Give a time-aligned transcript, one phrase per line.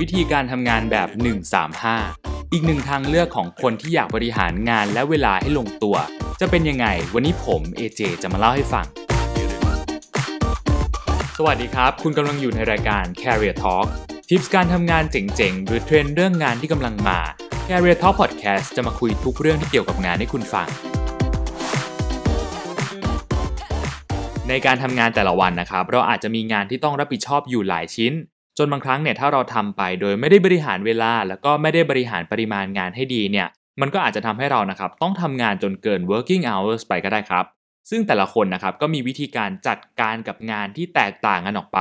[0.00, 1.08] วิธีการทำงานแบบ
[1.80, 5.96] 135 อีกหนึ่งทางเลือกของคนที่อยากบริหารงานและเวลาให้ลงตัว
[6.40, 8.86] จะเป็นยังไง วันนี้ผม AJ จะมาเล่าให้ฟัง
[11.38, 13.86] สวัสดีครับ คุณกำลังอยู่ในรายการ Career Talk
[14.28, 17.18] ทิปส์การทำงานเจ๋งๆ หรือเทรนด์เรื่องงานที่กำลังมา
[17.68, 20.68] Career Talk Podcast จะมาคุยทุกเรื่องที่เกี่ยวกับงานให้คุณฟัง
[24.48, 28.14] ในการทำงานแต่ละวันนะครับ เราอาจจะมีงานที่ต้องรับผิดชอบอยู่หลายชิ้น
[28.58, 33.48] จนบางครั้งเนี่ยถ้าเราทำไปโดยไม่ได้บริหารเวลา แล้วก็ไม่ได้บริหารปริมาณงานให้ดีเนี่ย
[33.80, 37.44] มันก็อาจจะทำให้เรานะครับต้องทำงานจนเกิน working hours ไปก็ได้ครับ
[37.90, 41.80] ซึ่งแต่ละคนนะครับก็มีวิธีการจัดการกับงานที่แตกต่างกันออกไป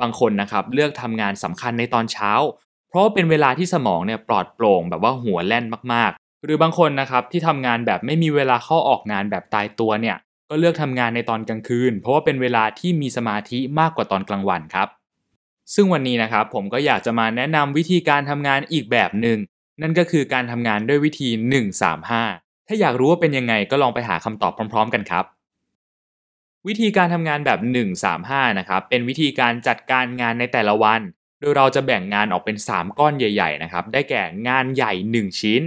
[0.00, 2.32] บางคนนะครับเลือกทำงานสำคัญในตอนเช้า
[2.88, 10.16] เพราะเป็นเวลาที่สมองเนี่ยปลอดโปร่งแบบว่าหัวแล่นมากๆ หรือบางคนนะครับที่ทำงานแบบไม่มีเวลาเข้าออกงานแบบตายตัวเนี่ย
[10.48, 14.88] ก็เลือกทำงานในตอนกลางคืน เพราะว่าเป็นเวลาที่มีสมาธิมากกว่าตอนกลางวันครับ
[15.74, 19.38] ซึ่งวันนี้นะครับผมก็อยากจะมาแนะนำวิธีการทำงานอีกแบบหนึ่ง
[19.82, 21.28] นั่นก็คือการทำงานด้วยวิธี
[21.98, 25.24] 135 ถ้าอยากรู้ว่าเป็นยังไงก็ลองไปหาคำตอบพร้อม ๆ กันครับ
[26.68, 27.60] วิธีการทำงานแบบ
[28.08, 31.00] 135 นะครับเป็นวิธีการจัดการงานในแต่ละวัน
[31.40, 35.62] โดยเราจะแบ่งงานออกเป็น 3 ก้อนใหญ่ ๆ นะครับ ได้แก่งานใหญ่ 1 ชิ้น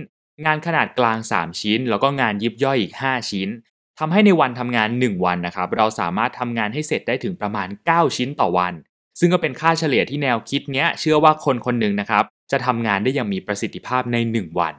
[0.46, 3.50] งานขนาดกลาง 3 ชิ้น แล้วก็งานยิบย่อยอีก 5 ชิ้น
[4.00, 8.74] ทำให้ในวันทำงาน 1 วันนะครับเราสามารถทำงานให้เสร็จได้ถึงประมาณ 9 ชิ้นต่อวัน
[9.20, 14.76] ซึ่งก็เป็นค่าเฉลี่ยที่แนวคิดเนี้ยเชื่อว่าคนคนหนึ่งนะครับจะทำงานได้อย่างมีประสิทธิภาพใน 1 วัน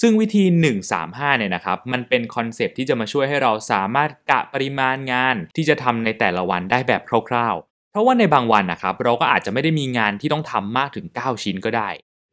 [0.00, 0.44] ซึ่งวิธี
[0.92, 11.88] 135 เนี่ยนะครับ มันเป็นคอนเซปที่จะมาช่วยให้เราสามารถกะปริมาณงานที่จะทำในแต่ละวันได้แบบคร่าวๆ เพราะว่าในบางวันนะครับเราก็อาจจะไม่ได้มีงานที่ต้องทำมากถึง 9 ชิ้นก็ได้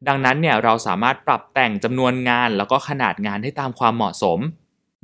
[0.08, 4.38] ดังนั้นเนี่ยเราสามารถปรับแต่งจำนวนงานแล้วก็ขนาดงานให้ตามความเหมาะสม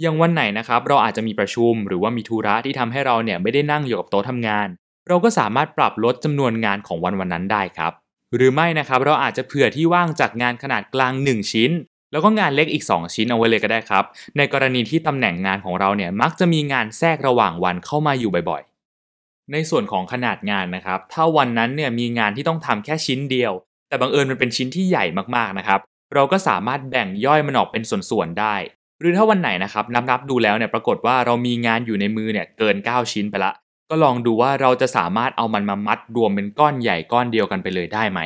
[0.00, 4.68] อย่างวันไหนนะครับเราอาจจะมีประชุมหรือว่ามีธุระที่ทำให้เราเนี่ยไม่ได้นั่งอยู่กับโต๊ะทำงาน
[5.08, 7.92] เราก็สามารถปรับลดจำนวนงานของวันวันนั้นได้ครับ
[8.36, 11.70] หรือไม่นะครับเราอาจจะเผื่อที่ว่างจากงานขนาดกลาง 1 ชิ้น
[12.12, 14.04] แล้วก็งานเล็กอีก 2 ชิ้นเอาไว้เลยก็ได้ครับ
[14.36, 23.52] ในกรณีที่ตำแหน่งงานของเราเนี่ยมักจะมีงานแทรกระหว่างวันเข้ามาอยู่บ่อยๆ ในส่วนของขนาดงานนะครับ ถ้าวันนั้นเนี่ยมีงานที่ต้องทำแค่ชิ้นเดียว
[23.88, 25.04] แต่บังเอิญมันเป็นชิ้นที่ใหญ่
[25.36, 25.80] มากๆนะครับ
[26.14, 28.54] เราก็สามารถแบ่งย่อยมันออกเป็นส่วนๆได้
[29.00, 33.52] หรือถ้าวันไหนนะครับนับๆดูแล้วเนี่ยปรากฏว่าเรามีงานอยู่ในมือเนี่ยเกิน 9 ชิ้นไปละ
[33.90, 38.20] ก็ลองดูว่าเราจะสามารถเอามันมามัดรวมเป็นก้อนใหญ่ก้อนเดียวกันไปเลยได้ไหม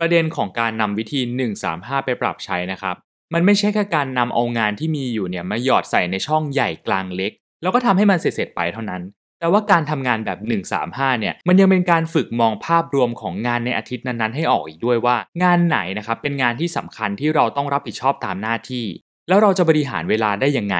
[0.00, 1.20] ประเด็นของการนำวิธี
[1.62, 2.96] 135 ไปปรับใช้นะครับ
[3.34, 7.32] มันไม่ใช่แค่การนำเอางานที่มีอยู่เนี่ยมาหยอดใส่ในช่องใหญ่กลางเล็ก
[7.62, 9.02] แล้วก็ทำให้มันเสร็จๆไปเท่านั้น
[9.40, 10.38] แต่ว่าการทำงานแบบ
[10.80, 18.86] 135 เนี่ย มันยังเป็นการฝึกมองภาพรวมของงานในอาทิตย์นั้นๆ ให้ออกอีกด้วยว่า งานไหนนะครับเป็นงานที่สำคัญที่เราต้องรับผิดชอบตามหน้าที่
[19.28, 20.76] แล้วเราจะบริหารเวลาได้ยังไง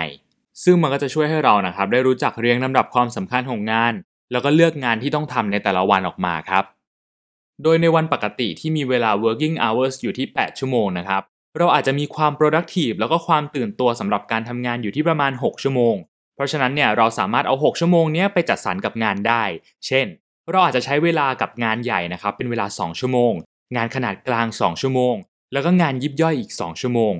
[0.64, 3.92] ซึ่งมันก็จะช่วยให้เรานะครับได้รู้จักเรียงลำดับความสำคัญของงาน
[4.32, 6.64] แล้วก็เลือกงานที่ต้องทำในแต่ละวันออกมาครับ
[7.62, 11.22] โดยในวันปกติที่มีเวลา working hours อยู่ที่ 8 ชั่วโมงนะครับ
[11.58, 15.94] เราอาจจะมีความ productive แล้วก็ความตื่นตัวสำหรับการทำงานอยู่ที่ประมาณ 6 ชั่วโมง
[16.34, 19.42] เพราะฉะนั้นเนี่ยเราสามารถเอา 6 ชั่วโมงนี้ไปจัดสรรกับงานได้
[19.86, 20.06] เช่น
[20.50, 23.32] เราอาจจะใช้เวลากับงานใหญ่นะครับเป็นเวลา 2 ชั่วโมง
[23.76, 25.14] งานขนาดกลาง 2 ชั่วโมง
[25.52, 27.14] แล้วก็งานยิบย่อยอีก 2 ชั่วโมง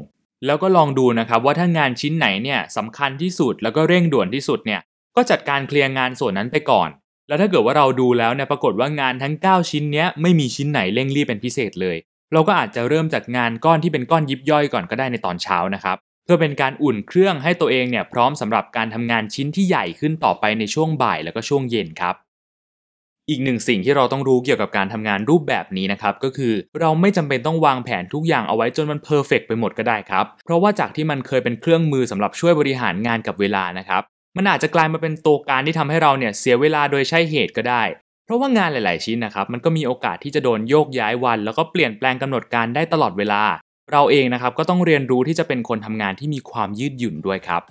[0.47, 4.81] แล้วก็ลองดูนะครับว่าถ้างานชิ้นไหนเนี่ยสำคัญที่สุดแล้วก็เร่งด่วนที่สุดเนี่ย
[5.19, 6.89] ก็จัดการเคลียร์งานส่วนนั้นไปก่อน
[7.29, 11.97] แล้วถ้าเกิดว่าเราดูแล้วเนี่ยปรากฏว่างานทั้ง 9 ชิ้นเนี้ยไม่มีชิ้นไหนเร่งรีบเป็นพิเศษเลย
[12.33, 22.15] เราก็อาจจะเริ่มจากงานก้อนที่เป็นก้อนยิบย่อยก่อนก็ได้ในตอนเช้านะครับเพื่อเป็นการอุ่นเครื่องให้ตัวเองเนี่ยพร้อมสำหรับการทำงานชิ้นที่ใหญ่ขึ้นต่อไปในช่วงบ่ายแล้วก็ช่วงเย็นครับ
[23.29, 34.03] อีกหนึ่งสิ่งที่เราต้องรู้เกี่ยวกับการทำงานรูปแบบนี้นะครับก็คือเราไม่จำเป็นต้องวางแผนทุกอย่างเอาไว้จนมันเพอร์เฟกไปหมดก็ได้ครับ เพราะว่าจากที่มันเคยเป็นเครื่องมือสำหรับช่วยบริหารงานกับเวลานะครับ
[34.39, 37.83] มันอาจจะกลายมาเป็นตัวการที่ทำให้เราเนี่ยเสียเวลาโดยใช่เหตุก็ได้
[38.25, 43.43] เพราะว่างานหลาย ๆ ชิ้นนะครับมันก็มีโอกาสที่จะโดนโยกย้ายวัน แล้วก็เปลี่ยนแปลงกำหนดการได้ตลอดเวลา
[43.93, 47.63] เราเองนะครับก็ต้องเรียนรู้ที่จะเป็นคนทำงานที่มีความยืดหยุ่นด้วยครับ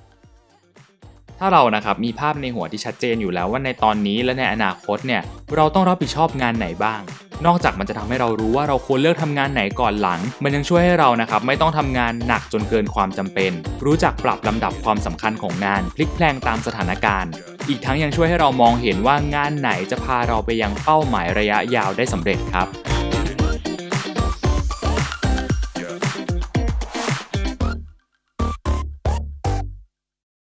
[1.39, 5.21] ถ้าเรานะครับมีภาพในหัวที่ชัดเจนอยู่แล้วว่าในตอนนี้และในอนาคตเนี่ย
[5.55, 7.01] เราต้องรับผิดชอบงานไหนบ้าง
[7.45, 13.51] นอกจากมันจะทำให้เรารู้ว่าเราควรเลือกทำงานไหนก่อนหลัง มันยังช่วยให้เรานะครับไม่ต้องทำงานหนักจนเกินความจำเป็น
[13.85, 17.31] รู้จักปรับลำดับความสำคัญของงาน พลิกแพลงตามสถานการณ์
[17.69, 22.67] อีกทั้งยังช่วยให้เรามองเห็นว่างานไหนจะพาเราไปยังเป้าหมายระยะยาวได้สำเร็จครับ